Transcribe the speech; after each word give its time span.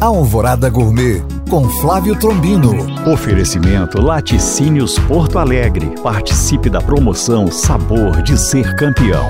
Alvorada 0.00 0.70
Gourmet 0.70 1.24
com 1.50 1.68
Flávio 1.68 2.14
Trombino. 2.14 2.72
Oferecimento 3.10 4.00
Laticínios 4.00 4.96
Porto 4.96 5.40
Alegre. 5.40 5.92
Participe 6.00 6.70
da 6.70 6.80
promoção 6.80 7.50
Sabor 7.50 8.22
de 8.22 8.38
Ser 8.38 8.76
Campeão. 8.76 9.26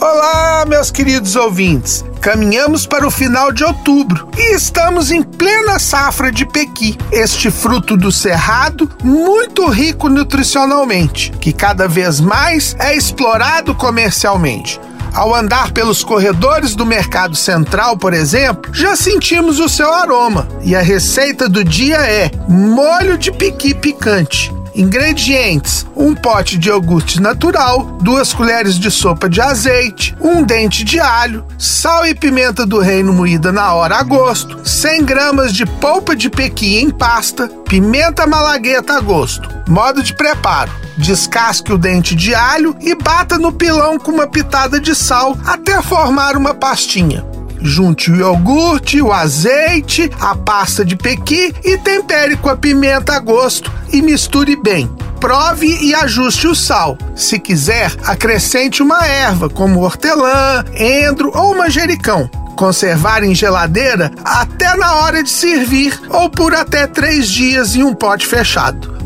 Olá, 0.00 0.64
meus 0.66 0.90
queridos 0.90 1.36
ouvintes. 1.36 2.02
Caminhamos 2.18 2.86
para 2.86 3.06
o 3.06 3.10
final 3.10 3.52
de 3.52 3.62
outubro 3.62 4.26
e 4.38 4.54
estamos 4.54 5.10
em 5.10 5.22
plena 5.22 5.78
safra 5.78 6.32
de 6.32 6.46
pequi, 6.46 6.96
este 7.10 7.50
fruto 7.50 7.94
do 7.94 8.10
cerrado 8.10 8.88
muito 9.04 9.68
rico 9.68 10.08
nutricionalmente, 10.08 11.30
que 11.32 11.52
cada 11.52 11.86
vez 11.86 12.20
mais 12.20 12.74
é 12.78 12.96
explorado 12.96 13.74
comercialmente. 13.74 14.80
Ao 15.12 15.34
andar 15.34 15.72
pelos 15.72 16.02
corredores 16.02 16.74
do 16.74 16.86
Mercado 16.86 17.36
Central, 17.36 17.98
por 17.98 18.14
exemplo, 18.14 18.72
já 18.72 18.96
sentimos 18.96 19.60
o 19.60 19.68
seu 19.68 19.92
aroma. 19.92 20.48
E 20.62 20.74
a 20.74 20.80
receita 20.80 21.48
do 21.48 21.62
dia 21.62 21.98
é 21.98 22.30
molho 22.48 23.18
de 23.18 23.30
piqui 23.30 23.74
picante. 23.74 24.50
Ingredientes: 24.74 25.86
um 25.94 26.14
pote 26.14 26.56
de 26.56 26.68
iogurte 26.68 27.20
natural, 27.20 27.98
duas 28.00 28.32
colheres 28.32 28.78
de 28.78 28.90
sopa 28.90 29.28
de 29.28 29.40
azeite, 29.40 30.16
um 30.20 30.42
dente 30.42 30.82
de 30.82 30.98
alho, 30.98 31.44
sal 31.58 32.06
e 32.06 32.14
pimenta 32.14 32.64
do 32.64 32.78
reino 32.78 33.12
moída 33.12 33.52
na 33.52 33.74
hora 33.74 33.96
a 33.96 34.02
gosto, 34.02 34.66
100 34.66 35.04
gramas 35.04 35.52
de 35.52 35.66
polpa 35.66 36.16
de 36.16 36.30
pequi 36.30 36.78
em 36.78 36.90
pasta, 36.90 37.48
pimenta 37.68 38.26
malagueta 38.26 38.94
a 38.94 39.00
gosto. 39.00 39.48
Modo 39.68 40.02
de 40.02 40.14
preparo: 40.14 40.72
descasque 40.96 41.72
o 41.72 41.78
dente 41.78 42.14
de 42.14 42.34
alho 42.34 42.74
e 42.80 42.94
bata 42.94 43.38
no 43.38 43.52
pilão 43.52 43.98
com 43.98 44.10
uma 44.10 44.26
pitada 44.26 44.80
de 44.80 44.94
sal 44.94 45.36
até 45.46 45.82
formar 45.82 46.36
uma 46.36 46.54
pastinha. 46.54 47.31
Junte 47.62 48.10
o 48.10 48.16
iogurte, 48.16 49.00
o 49.00 49.12
azeite, 49.12 50.10
a 50.20 50.34
pasta 50.34 50.84
de 50.84 50.96
pequi 50.96 51.54
e 51.64 51.78
tempere 51.78 52.36
com 52.36 52.50
a 52.50 52.56
pimenta 52.56 53.14
a 53.14 53.20
gosto 53.20 53.72
e 53.92 54.02
misture 54.02 54.56
bem. 54.56 54.90
Prove 55.20 55.78
e 55.80 55.94
ajuste 55.94 56.48
o 56.48 56.54
sal. 56.54 56.98
Se 57.14 57.38
quiser, 57.38 57.92
acrescente 58.04 58.82
uma 58.82 59.06
erva, 59.06 59.48
como 59.48 59.80
hortelã, 59.80 60.64
endro 60.74 61.30
ou 61.32 61.56
manjericão. 61.56 62.28
Conservar 62.56 63.22
em 63.22 63.34
geladeira 63.34 64.10
até 64.24 64.76
na 64.76 64.96
hora 64.96 65.22
de 65.22 65.30
servir 65.30 65.98
ou 66.10 66.28
por 66.28 66.52
até 66.54 66.88
três 66.88 67.28
dias 67.28 67.76
em 67.76 67.84
um 67.84 67.94
pote 67.94 68.26
fechado. 68.26 68.91